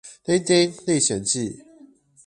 [0.23, 1.63] 丁丁歷險記